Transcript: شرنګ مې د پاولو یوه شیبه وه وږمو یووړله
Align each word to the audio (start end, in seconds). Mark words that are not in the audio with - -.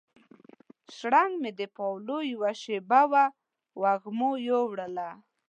شرنګ 0.95 1.33
مې 1.41 1.51
د 1.59 1.61
پاولو 1.75 2.17
یوه 2.33 2.51
شیبه 2.61 3.01
وه 3.11 3.23
وږمو 3.81 4.31
یووړله 4.47 5.09